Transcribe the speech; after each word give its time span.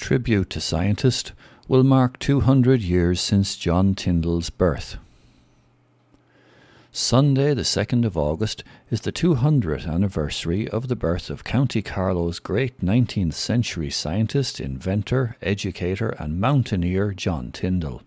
tribute 0.00 0.48
to 0.48 0.60
scientist 0.60 1.32
will 1.68 1.84
mark 1.84 2.18
200 2.18 2.80
years 2.80 3.20
since 3.20 3.54
John 3.54 3.94
Tyndall's 3.94 4.48
birth. 4.48 4.96
Sunday, 6.90 7.54
the 7.54 7.62
2nd 7.62 8.04
of 8.04 8.16
August, 8.16 8.64
is 8.90 9.02
the 9.02 9.12
200th 9.12 9.86
anniversary 9.86 10.66
of 10.66 10.88
the 10.88 10.96
birth 10.96 11.30
of 11.30 11.44
County 11.44 11.82
Carlow's 11.82 12.40
great 12.40 12.80
19th 12.80 13.34
century 13.34 13.90
scientist, 13.90 14.58
inventor, 14.58 15.36
educator, 15.42 16.08
and 16.18 16.40
mountaineer 16.40 17.12
John 17.12 17.52
Tyndall. 17.52 18.02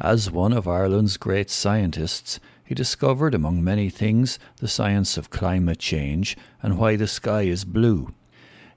As 0.00 0.30
one 0.30 0.52
of 0.52 0.66
Ireland's 0.66 1.18
great 1.18 1.50
scientists, 1.50 2.40
he 2.64 2.74
discovered, 2.74 3.34
among 3.34 3.62
many 3.62 3.90
things, 3.90 4.38
the 4.56 4.68
science 4.68 5.16
of 5.16 5.30
climate 5.30 5.78
change 5.78 6.36
and 6.62 6.78
why 6.78 6.96
the 6.96 7.06
sky 7.06 7.42
is 7.42 7.64
blue. 7.64 8.14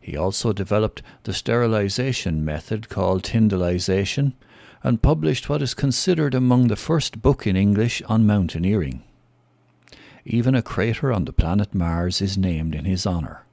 He 0.02 0.18
also 0.18 0.52
developed 0.52 1.04
the 1.23 1.34
sterilization 1.34 2.43
method 2.43 2.89
called 2.89 3.23
Tyndallization 3.23 4.34
and 4.84 5.02
published 5.02 5.48
what 5.48 5.62
is 5.62 5.75
considered 5.75 6.34
among 6.34 6.67
the 6.67 6.75
first 6.75 7.21
book 7.21 7.45
in 7.45 7.55
English 7.55 8.02
on 8.08 8.25
mountaineering. 8.25 9.03
Even 10.25 10.55
a 10.55 10.63
crater 10.63 11.13
on 11.13 11.25
the 11.25 11.34
planet 11.34 11.75
Mars 11.75 12.20
is 12.20 12.38
named 12.38 12.73
in 12.73 12.85
his 12.85 13.05
honour. 13.05 13.44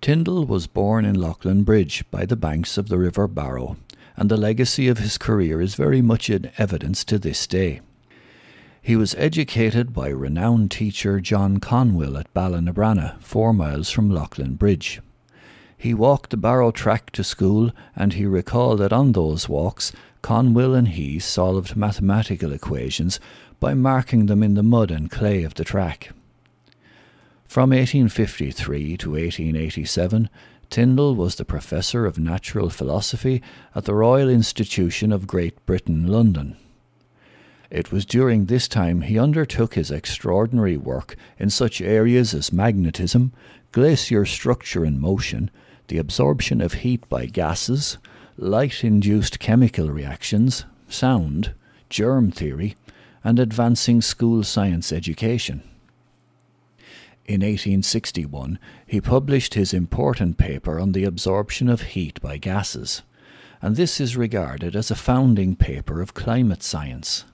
Tyndall 0.00 0.44
was 0.44 0.66
born 0.66 1.04
in 1.04 1.16
Leighlinbridge 1.16 2.04
by 2.10 2.26
the 2.26 2.36
banks 2.36 2.76
of 2.76 2.88
the 2.88 2.98
River 2.98 3.28
Barrow, 3.28 3.76
and 4.16 4.28
the 4.28 4.36
legacy 4.36 4.88
of 4.88 4.98
his 4.98 5.16
career 5.16 5.60
is 5.60 5.74
very 5.74 6.02
much 6.02 6.28
in 6.28 6.50
evidence 6.58 7.04
to 7.04 7.18
this 7.18 7.46
day. 7.46 7.80
He 8.82 8.96
was 8.96 9.16
educated 9.16 9.92
by 9.92 10.08
renowned 10.08 10.70
teacher 10.70 11.20
John 11.20 11.58
Conwill 11.58 12.18
at 12.18 12.32
Ballinabranna, 12.34 13.20
four 13.20 13.52
miles 13.52 13.90
from 13.90 14.10
Leighlinbridge. 14.10 15.00
He 15.78 15.94
walked 15.94 16.30
the 16.30 16.36
Barrow 16.36 16.70
track 16.70 17.10
to 17.12 17.22
school, 17.22 17.70
and 17.94 18.14
he 18.14 18.26
recalled 18.26 18.80
that 18.80 18.92
on 18.92 19.12
those 19.12 19.48
walks 19.48 19.92
Conwill 20.22 20.74
and 20.74 20.88
he 20.88 21.20
solved 21.20 21.76
mathematical 21.76 22.52
equations 22.52 23.20
by 23.60 23.74
marking 23.74 24.26
them 24.26 24.42
in 24.42 24.54
the 24.54 24.62
mud 24.64 24.90
and 24.90 25.08
clay 25.08 25.44
of 25.44 25.54
the 25.54 25.62
track. 25.62 26.10
From 27.46 27.70
1853 27.70 28.96
to 28.96 29.10
1887, 29.12 30.28
Tyndall 30.68 31.14
was 31.14 31.36
the 31.36 31.44
Professor 31.44 32.06
of 32.06 32.18
Natural 32.18 32.70
Philosophy 32.70 33.40
at 33.74 33.84
the 33.84 33.94
Royal 33.94 34.28
Institution 34.28 35.12
of 35.12 35.28
Great 35.28 35.64
Britain, 35.64 36.08
London. 36.08 36.56
It 37.70 37.92
was 37.92 38.04
during 38.04 38.46
this 38.46 38.66
time 38.66 39.02
he 39.02 39.18
undertook 39.18 39.74
his 39.74 39.92
extraordinary 39.92 40.76
work 40.76 41.14
in 41.38 41.50
such 41.50 41.80
areas 41.80 42.34
as 42.34 42.52
magnetism, 42.52 43.32
glacier 43.70 44.24
structure 44.24 44.84
and 44.84 45.00
motion, 45.00 45.50
the 45.88 45.98
absorption 45.98 46.60
of 46.60 46.74
heat 46.74 47.08
by 47.08 47.26
gases, 47.26 47.98
light 48.36 48.84
induced 48.84 49.38
chemical 49.38 49.90
reactions, 49.90 50.64
sound, 50.88 51.52
germ 51.88 52.30
theory, 52.30 52.76
and 53.24 53.38
advancing 53.38 54.00
school 54.00 54.42
science 54.42 54.92
education. 54.92 55.62
In 57.24 57.40
1861, 57.40 58.58
he 58.86 59.00
published 59.00 59.54
his 59.54 59.74
important 59.74 60.38
paper 60.38 60.78
on 60.78 60.92
the 60.92 61.04
absorption 61.04 61.68
of 61.68 61.82
heat 61.82 62.20
by 62.20 62.38
gases, 62.38 63.02
and 63.60 63.74
this 63.74 64.00
is 64.00 64.16
regarded 64.16 64.76
as 64.76 64.92
a 64.92 64.94
founding 64.94 65.56
paper 65.56 66.00
of 66.00 66.14
climate 66.14 66.62
science. 66.62 67.24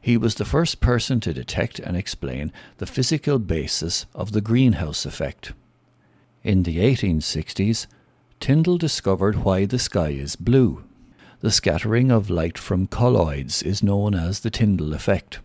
He 0.00 0.16
was 0.16 0.36
the 0.36 0.44
first 0.44 0.80
person 0.80 1.18
to 1.20 1.34
detect 1.34 1.78
and 1.80 1.96
explain 1.96 2.52
the 2.78 2.86
physical 2.86 3.38
basis 3.38 4.06
of 4.14 4.32
the 4.32 4.40
greenhouse 4.40 5.04
effect. 5.04 5.52
In 6.42 6.62
the 6.62 6.78
1860s, 6.78 7.86
Tyndall 8.40 8.78
discovered 8.78 9.44
why 9.44 9.66
the 9.66 9.78
sky 9.78 10.08
is 10.08 10.34
blue. 10.34 10.82
The 11.40 11.50
scattering 11.50 12.10
of 12.10 12.30
light 12.30 12.56
from 12.56 12.86
colloids 12.86 13.62
is 13.62 13.82
known 13.82 14.14
as 14.14 14.40
the 14.40 14.50
Tyndall 14.50 14.94
effect. 14.94 15.40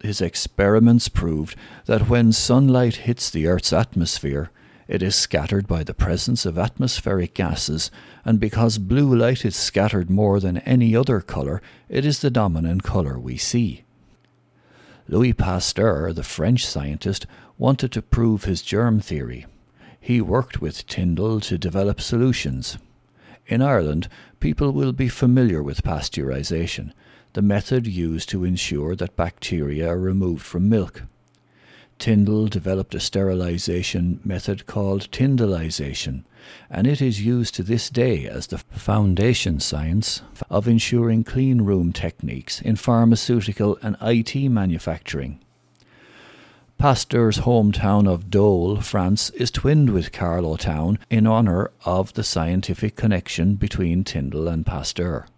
His 0.00 0.20
experiments 0.20 1.08
proved 1.08 1.56
that 1.86 2.08
when 2.08 2.32
sunlight 2.32 2.96
hits 2.96 3.28
the 3.28 3.48
Earth's 3.48 3.72
atmosphere, 3.72 4.50
it 4.86 5.02
is 5.02 5.16
scattered 5.16 5.66
by 5.66 5.82
the 5.82 5.94
presence 5.94 6.46
of 6.46 6.58
atmospheric 6.58 7.34
gases, 7.34 7.90
and 8.24 8.38
because 8.38 8.78
blue 8.78 9.14
light 9.16 9.44
is 9.44 9.56
scattered 9.56 10.08
more 10.08 10.38
than 10.38 10.58
any 10.58 10.94
other 10.94 11.20
colour, 11.20 11.60
it 11.88 12.04
is 12.04 12.20
the 12.20 12.30
dominant 12.30 12.84
colour 12.84 13.18
we 13.18 13.36
see. 13.36 13.82
Louis 15.08 15.32
Pasteur, 15.32 16.12
the 16.12 16.22
French 16.22 16.64
scientist, 16.64 17.26
wanted 17.58 17.90
to 17.92 18.02
prove 18.02 18.44
his 18.44 18.62
germ 18.62 19.00
theory. 19.00 19.46
He 20.04 20.20
worked 20.20 20.60
with 20.60 20.84
Tyndall 20.88 21.38
to 21.42 21.56
develop 21.56 22.00
solutions. 22.00 22.76
In 23.46 23.62
Ireland, 23.62 24.08
people 24.40 24.72
will 24.72 24.92
be 24.92 25.08
familiar 25.08 25.62
with 25.62 25.84
pasteurization, 25.84 26.92
the 27.34 27.40
method 27.40 27.86
used 27.86 28.28
to 28.30 28.42
ensure 28.42 28.96
that 28.96 29.14
bacteria 29.14 29.88
are 29.88 30.00
removed 30.00 30.44
from 30.44 30.68
milk. 30.68 31.04
Tyndall 32.00 32.48
developed 32.48 32.96
a 32.96 33.00
sterilization 33.00 34.18
method 34.24 34.66
called 34.66 35.08
Tyndallization, 35.12 36.24
and 36.68 36.88
it 36.88 37.00
is 37.00 37.24
used 37.24 37.54
to 37.54 37.62
this 37.62 37.88
day 37.88 38.26
as 38.26 38.48
the 38.48 38.58
foundation 38.58 39.60
science 39.60 40.22
of 40.50 40.66
ensuring 40.66 41.22
clean 41.22 41.62
room 41.62 41.92
techniques 41.92 42.60
in 42.60 42.74
pharmaceutical 42.74 43.78
and 43.82 43.96
IT 44.02 44.34
manufacturing. 44.48 45.38
Pasteur's 46.82 47.38
hometown 47.38 48.12
of 48.12 48.28
Dole, 48.28 48.80
France, 48.80 49.30
is 49.30 49.52
twinned 49.52 49.90
with 49.90 50.10
Carlow 50.10 50.56
town 50.56 50.98
in 51.08 51.28
honour 51.28 51.70
of 51.84 52.12
the 52.14 52.24
scientific 52.24 52.96
connection 52.96 53.54
between 53.54 54.02
Tyndall 54.02 54.48
and 54.48 54.66
Pasteur. 54.66 55.28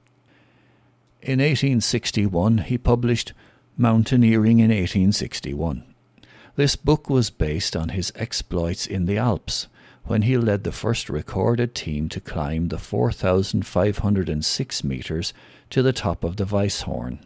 In 1.21 1.41
1861, 1.41 2.57
he 2.57 2.79
published 2.79 3.35
Mountaineering 3.77 4.59
in 4.59 4.71
1861. 4.71 5.85
This 6.57 6.77
book 6.77 7.11
was 7.11 7.29
based 7.29 7.77
on 7.77 7.91
his 7.91 8.11
exploits 8.17 8.87
in 8.87 9.05
the 9.05 9.19
Alps, 9.19 9.67
when 10.05 10.23
he 10.23 10.39
led 10.39 10.65
the 10.65 10.73
first 10.73 11.11
recorded 11.11 11.75
team 11.75 12.09
to 12.09 12.21
climb 12.21 12.69
the 12.69 12.79
4,506 12.79 14.83
metres 14.83 15.35
to 15.69 15.83
the 15.83 15.93
top 15.93 16.25
of 16.25 16.37
the 16.37 16.47
Weisshorn. 16.47 17.19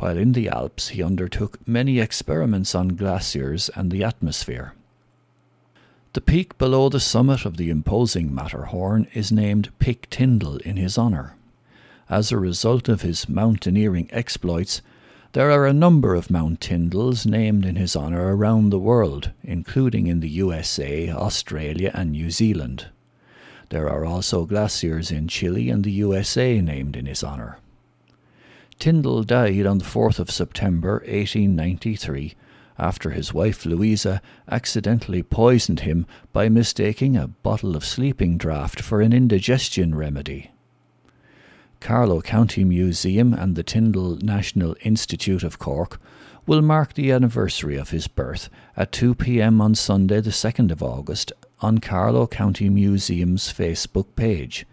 While 0.00 0.16
in 0.16 0.32
the 0.32 0.48
Alps, 0.48 0.88
he 0.88 1.02
undertook 1.02 1.58
many 1.68 2.00
experiments 2.00 2.74
on 2.74 2.96
glaciers 2.96 3.68
and 3.74 3.90
the 3.90 4.02
atmosphere. 4.02 4.72
The 6.14 6.22
peak 6.22 6.56
below 6.56 6.88
the 6.88 6.98
summit 6.98 7.44
of 7.44 7.58
the 7.58 7.68
imposing 7.68 8.34
Matterhorn 8.34 9.08
is 9.12 9.30
named 9.30 9.68
Pic 9.78 10.08
Tyndall 10.08 10.56
in 10.56 10.78
his 10.78 10.96
honour. 10.96 11.34
As 12.08 12.32
a 12.32 12.38
result 12.38 12.88
of 12.88 13.02
his 13.02 13.28
mountaineering 13.28 14.08
exploits, 14.10 14.80
there 15.34 15.50
are 15.50 15.66
a 15.66 15.74
number 15.74 16.14
of 16.14 16.30
Mount 16.30 16.62
Tyndalls 16.62 17.26
named 17.26 17.66
in 17.66 17.76
his 17.76 17.94
honour 17.94 18.34
around 18.34 18.70
the 18.70 18.78
world, 18.78 19.32
including 19.44 20.06
in 20.06 20.20
the 20.20 20.30
USA, 20.30 21.10
Australia, 21.10 21.90
and 21.92 22.12
New 22.12 22.30
Zealand. 22.30 22.86
There 23.68 23.90
are 23.90 24.06
also 24.06 24.46
glaciers 24.46 25.10
in 25.10 25.28
Chile 25.28 25.68
and 25.68 25.84
the 25.84 25.92
USA 25.92 26.62
named 26.62 26.96
in 26.96 27.04
his 27.04 27.22
honour. 27.22 27.58
Tyndall 28.80 29.24
died 29.24 29.66
on 29.66 29.76
the 29.76 29.84
4th 29.84 30.18
of 30.18 30.30
September 30.30 31.02
1893 31.06 32.34
after 32.78 33.10
his 33.10 33.34
wife 33.34 33.66
Louisa 33.66 34.22
accidentally 34.50 35.22
poisoned 35.22 35.80
him 35.80 36.06
by 36.32 36.48
mistaking 36.48 37.14
a 37.14 37.28
bottle 37.28 37.76
of 37.76 37.84
sleeping 37.84 38.38
draught 38.38 38.80
for 38.80 39.02
an 39.02 39.12
indigestion 39.12 39.94
remedy. 39.94 40.50
Carlow 41.80 42.22
County 42.22 42.64
Museum 42.64 43.34
and 43.34 43.54
the 43.54 43.62
Tyndall 43.62 44.16
National 44.16 44.74
Institute 44.80 45.42
of 45.42 45.58
Cork 45.58 46.00
will 46.46 46.62
mark 46.62 46.94
the 46.94 47.12
anniversary 47.12 47.76
of 47.76 47.90
his 47.90 48.08
birth 48.08 48.48
at 48.78 48.92
2 48.92 49.14
p.m. 49.14 49.60
on 49.60 49.74
Sunday, 49.74 50.22
the 50.22 50.30
2nd 50.30 50.70
of 50.70 50.82
August, 50.82 51.32
on 51.60 51.78
Carlow 51.78 52.26
County 52.26 52.70
Museum's 52.70 53.52
Facebook 53.52 54.06
page 54.16 54.66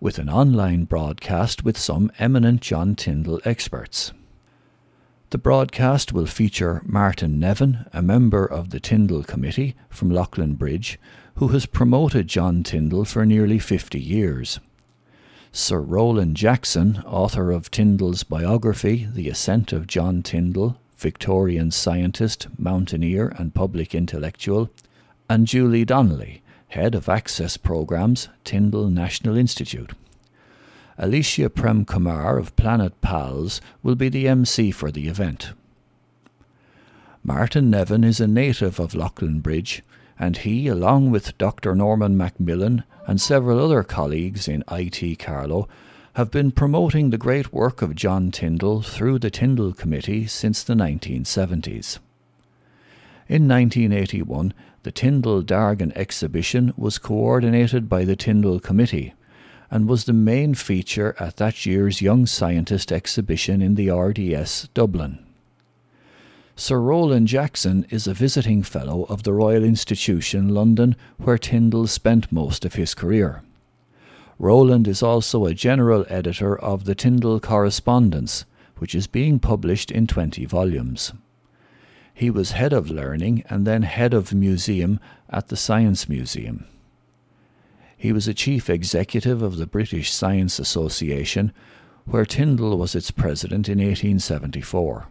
with 0.00 0.18
an 0.18 0.28
online 0.28 0.84
broadcast 0.84 1.64
with 1.64 1.78
some 1.78 2.10
eminent 2.18 2.60
John 2.60 2.94
Tyndall 2.94 3.40
experts. 3.44 4.12
The 5.30 5.38
broadcast 5.38 6.12
will 6.12 6.26
feature 6.26 6.82
Martin 6.84 7.40
Nevin, 7.40 7.86
a 7.92 8.00
member 8.00 8.44
of 8.44 8.70
the 8.70 8.78
Tyndall 8.78 9.24
Committee 9.24 9.74
from 9.90 10.10
Leighlinbridge, 10.10 10.98
who 11.36 11.48
has 11.48 11.66
promoted 11.66 12.28
John 12.28 12.62
Tyndall 12.62 13.04
for 13.04 13.26
nearly 13.26 13.58
50 13.58 14.00
years. 14.00 14.60
Sir 15.50 15.80
Roland 15.80 16.36
Jackson, 16.36 17.02
author 17.06 17.50
of 17.50 17.70
Tyndall's 17.70 18.22
biography, 18.22 19.08
The 19.12 19.28
Ascent 19.28 19.72
of 19.72 19.86
John 19.86 20.22
Tyndall, 20.22 20.78
Victorian 20.96 21.70
scientist, 21.70 22.46
mountaineer, 22.58 23.28
and 23.36 23.54
public 23.54 23.94
intellectual, 23.94 24.70
and 25.28 25.46
Julie 25.46 25.84
Donnelly, 25.84 26.42
Head 26.68 26.94
of 26.94 27.08
Access 27.08 27.56
Programs, 27.56 28.28
Tyndall 28.44 28.88
National 28.90 29.36
Institute. 29.36 29.92
Alicia 30.98 31.50
Prem 31.50 31.84
Kumar 31.84 32.38
of 32.38 32.56
Planet 32.56 33.00
Pals 33.00 33.60
will 33.82 33.94
be 33.94 34.08
the 34.08 34.26
MC 34.26 34.70
for 34.70 34.90
the 34.90 35.08
event. 35.08 35.52
Martin 37.22 37.70
Nevin 37.70 38.04
is 38.04 38.20
a 38.20 38.26
native 38.26 38.78
of 38.78 38.92
Leighlinbridge 38.92 39.82
and 40.18 40.38
he, 40.38 40.68
along 40.68 41.10
with 41.10 41.36
Dr. 41.38 41.74
Norman 41.74 42.16
Macmillan 42.16 42.84
and 43.06 43.20
several 43.20 43.62
other 43.62 43.82
colleagues 43.82 44.48
in 44.48 44.64
IT 44.70 45.18
Carlow, 45.18 45.68
have 46.14 46.30
been 46.30 46.50
promoting 46.50 47.10
the 47.10 47.18
great 47.18 47.52
work 47.52 47.82
of 47.82 47.94
John 47.94 48.30
Tyndall 48.30 48.80
through 48.80 49.18
the 49.18 49.30
Tyndall 49.30 49.74
Committee 49.74 50.26
since 50.26 50.62
the 50.62 50.74
1970s. 50.74 51.98
In 53.28 53.48
1981, 53.48 54.54
the 54.84 54.92
Tyndall 54.92 55.42
Dargan 55.42 55.90
exhibition 55.96 56.72
was 56.76 56.98
coordinated 56.98 57.88
by 57.88 58.04
the 58.04 58.14
Tyndall 58.14 58.60
Committee 58.60 59.14
and 59.68 59.88
was 59.88 60.04
the 60.04 60.12
main 60.12 60.54
feature 60.54 61.16
at 61.18 61.36
that 61.38 61.66
year's 61.66 62.00
Young 62.00 62.26
Scientist 62.26 62.92
exhibition 62.92 63.60
in 63.60 63.74
the 63.74 63.90
RDS 63.90 64.68
Dublin. 64.74 65.18
Sir 66.54 66.78
Roland 66.78 67.26
Jackson 67.26 67.84
is 67.90 68.06
a 68.06 68.14
visiting 68.14 68.62
fellow 68.62 69.02
of 69.08 69.24
the 69.24 69.32
Royal 69.32 69.64
Institution, 69.64 70.54
London, 70.54 70.94
where 71.18 71.36
Tyndall 71.36 71.88
spent 71.88 72.30
most 72.30 72.64
of 72.64 72.74
his 72.74 72.94
career. 72.94 73.42
Roland 74.38 74.86
is 74.86 75.02
also 75.02 75.46
a 75.46 75.52
general 75.52 76.06
editor 76.08 76.56
of 76.56 76.84
the 76.84 76.94
Tyndall 76.94 77.40
Correspondence, 77.40 78.44
which 78.78 78.94
is 78.94 79.08
being 79.08 79.40
published 79.40 79.90
in 79.90 80.06
20 80.06 80.44
volumes. 80.44 81.12
He 82.16 82.30
was 82.30 82.52
head 82.52 82.72
of 82.72 82.90
learning 82.90 83.44
and 83.50 83.66
then 83.66 83.82
head 83.82 84.14
of 84.14 84.32
museum 84.32 85.00
at 85.28 85.48
the 85.48 85.56
Science 85.56 86.08
Museum. 86.08 86.64
He 87.94 88.10
was 88.10 88.26
a 88.26 88.32
chief 88.32 88.70
executive 88.70 89.42
of 89.42 89.58
the 89.58 89.66
British 89.66 90.10
Science 90.14 90.58
Association, 90.58 91.52
where 92.06 92.24
Tyndall 92.24 92.78
was 92.78 92.94
its 92.94 93.10
president 93.10 93.68
in 93.68 93.80
1874. 93.80 95.08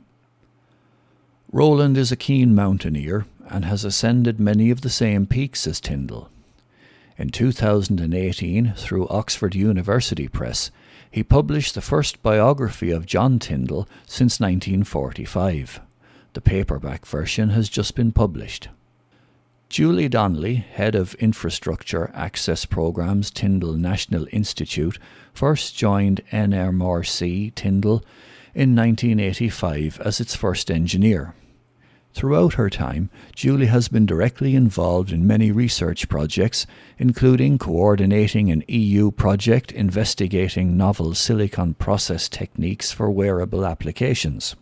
Roland 1.51 1.95
is 1.95 2.11
a 2.11 2.15
keen 2.15 2.55
mountaineer 2.55 3.27
and 3.49 3.65
has 3.65 3.85
ascended 3.85 4.39
many 4.39 4.71
of 4.71 4.81
the 4.81 4.89
same 4.89 5.27
peaks 5.27 5.67
as 5.67 5.79
Tyndall. 5.79 6.31
In 7.19 7.29
2018, 7.29 8.73
through 8.75 9.07
Oxford 9.09 9.53
University 9.53 10.27
Press, 10.27 10.71
he 11.11 11.21
published 11.21 11.75
the 11.75 11.81
first 11.81 12.23
biography 12.23 12.89
of 12.89 13.05
John 13.05 13.37
Tyndall 13.37 13.87
since 14.07 14.39
1945. 14.39 15.81
The 16.35 16.41
paperback 16.41 17.05
version 17.05 17.51
has 17.51 17.69
just 17.69 17.95
been 17.95 18.11
published. 18.11 18.67
Julie 19.69 20.09
Donnelly, 20.09 20.55
head 20.55 20.93
of 20.93 21.13
Infrastructure 21.15 22.11
Access 22.13 22.65
Programs 22.65 23.31
Tyndall 23.31 23.71
National 23.71 24.27
Institute, 24.33 24.99
first 25.33 25.77
joined 25.77 26.19
NMRC 26.33 27.55
Tyndall 27.55 28.03
in 28.53 28.75
1985 28.75 30.01
as 30.01 30.19
its 30.19 30.35
first 30.35 30.69
engineer. 30.69 31.35
Throughout 32.11 32.55
her 32.55 32.69
time, 32.69 33.09
Julie 33.33 33.67
has 33.67 33.87
been 33.87 34.05
directly 34.05 34.57
involved 34.57 35.13
in 35.13 35.25
many 35.25 35.53
research 35.53 36.09
projects, 36.09 36.67
including 36.97 37.57
coordinating 37.57 38.51
an 38.51 38.65
EU 38.67 39.09
project 39.09 39.71
investigating 39.71 40.75
novel 40.75 41.13
silicon 41.13 41.75
process 41.75 42.27
techniques 42.27 42.91
for 42.91 43.09
wearable 43.09 43.65
applications. 43.65 44.57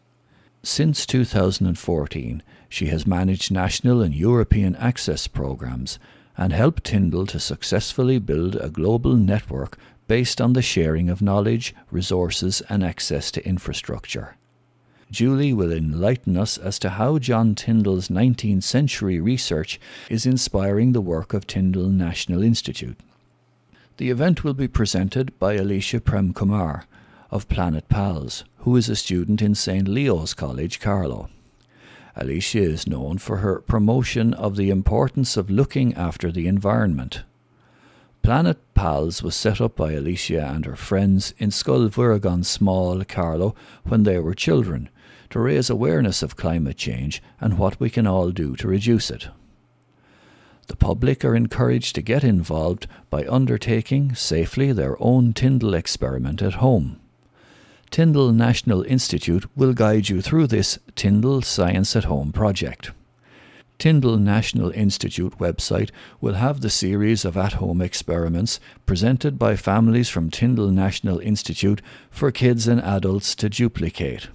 Since 0.65 1.06
2014, 1.07 2.42
she 2.69 2.88
has 2.88 3.06
managed 3.06 3.51
national 3.51 4.01
and 4.01 4.15
European 4.15 4.77
access 4.77 5.27
programs 5.27 6.00
and 6.38 6.54
helped 6.54 6.86
Tyndall 6.86 7.25
to 7.27 7.39
successfully 7.39 8.18
build 8.18 8.56
a 8.56 8.69
global 8.69 9.18
network 9.18 9.77
based 10.07 10.39
on 10.39 10.54
the 10.54 10.62
sharing 10.62 11.10
of 11.10 11.21
knowledge, 11.21 11.75
resources, 11.92 12.62
and 12.69 12.81
access 12.81 13.30
to 13.31 13.45
infrastructure. 13.45 14.38
Julie 15.12 15.51
will 15.51 15.74
enlighten 15.74 16.38
us 16.38 16.57
as 16.57 16.80
to 16.80 16.92
how 16.92 17.19
John 17.19 17.56
Tyndall's 17.56 18.07
19th 18.07 18.63
century 18.63 19.19
research 19.19 19.81
is 20.10 20.25
inspiring 20.25 20.94
the 20.94 21.01
work 21.01 21.33
of 21.33 21.45
Tyndall 21.45 21.89
National 21.89 22.42
Institute. 22.42 22.98
The 23.98 24.10
event 24.10 24.45
will 24.45 24.54
be 24.54 24.69
presented 24.69 25.38
by 25.39 25.56
Alicia 25.56 26.00
Prem 26.00 26.33
Kumar 26.33 26.86
of 27.34 27.50
Planet 27.50 27.90
Pals, 27.90 28.46
who 28.58 28.76
is 28.76 28.90
a 28.90 28.96
student 28.96 29.42
in 29.42 29.56
St. 29.56 29.88
Leo's 29.88 30.36
College, 30.36 30.80
Carlow. 30.80 31.32
Alicia 32.16 32.62
is 32.62 32.86
known 32.86 33.18
for 33.18 33.38
her 33.38 33.62
promotion 33.62 34.36
of 34.36 34.56
the 34.56 34.70
importance 34.70 35.36
of 35.36 35.50
looking 35.50 35.96
after 35.96 36.32
the 36.32 36.48
environment. 36.48 37.24
Planet 38.22 38.60
Pals 38.76 39.24
was 39.24 39.36
set 39.36 39.60
up 39.60 39.76
by 39.76 39.94
Alicia 39.94 40.46
and 40.46 40.64
her 40.66 40.76
friends 40.76 41.34
in 41.40 41.50
Scoil 41.50 41.90
Small, 42.46 43.04
Carlow, 43.04 43.56
when 43.84 44.04
they 44.04 44.20
were 44.20 44.36
children, 44.36 44.90
to 45.32 45.40
raise 45.40 45.72
awareness 45.72 46.22
of 46.22 46.36
climate 46.36 46.78
change 46.78 47.20
and 47.42 47.58
what 47.58 47.80
we 47.80 47.90
can 47.90 48.06
all 48.06 48.30
do 48.30 48.56
to 48.58 48.68
reduce 48.68 49.10
it. 49.10 49.30
The 50.68 50.76
public 50.76 51.26
are 51.26 51.36
encouraged 51.36 51.96
to 51.96 52.04
get 52.04 52.24
involved 52.24 52.86
by 53.10 53.26
undertaking 53.26 54.14
safely 54.14 54.72
their 54.72 55.02
own 55.02 55.34
Tyndall 55.34 55.74
experiment 55.74 56.44
at 56.44 56.62
home. 56.62 57.00
Tyndall 57.94 58.31
National 58.31 58.81
Institute 58.81 59.45
will 59.56 59.74
guide 59.74 60.10
you 60.10 60.19
through 60.19 60.48
this 60.48 60.80
Tyndall 60.95 61.44
Science 61.44 61.95
at 61.95 62.06
Home 62.06 62.31
project. 62.31 62.90
Tyndall 63.78 64.18
National 64.18 64.72
Institute 64.72 65.38
website 65.38 65.92
will 66.19 66.34
have 66.34 66.62
the 66.62 66.72
series 66.72 67.24
of 67.24 67.38
at 67.38 67.54
home 67.54 67.84
experiments 67.84 68.60
presented 68.88 69.38
by 69.38 69.56
families 69.56 70.10
from 70.10 70.31
Tyndall 70.31 70.72
National 70.72 71.19
Institute 71.19 71.84
for 72.10 72.31
kids 72.31 72.68
and 72.68 72.81
adults 72.81 73.36
to 73.36 73.48
duplicate. 73.48 74.28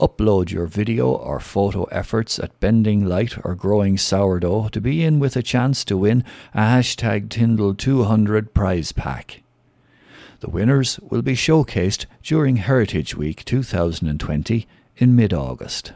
Upload 0.00 0.50
your 0.50 0.64
video 0.64 1.10
or 1.10 1.40
photo 1.40 1.84
efforts 1.92 2.38
at 2.38 2.58
Bending 2.60 3.04
Light 3.04 3.36
or 3.44 3.54
Growing 3.54 3.98
Sourdough 3.98 4.70
to 4.70 4.80
be 4.80 5.04
in 5.04 5.20
with 5.20 5.36
a 5.36 5.42
chance 5.42 5.84
to 5.84 5.98
win 5.98 6.24
a 6.54 6.60
hashtag 6.60 7.28
Tyndall 7.28 7.74
200 7.74 8.54
prize 8.54 8.90
pack. 8.92 9.43
The 10.44 10.50
winners 10.50 11.00
will 11.00 11.22
be 11.22 11.32
showcased 11.32 12.04
during 12.22 12.56
Heritage 12.56 13.16
Week 13.16 13.46
2020 13.46 14.66
in 14.98 15.16
mid 15.16 15.32
August. 15.32 15.94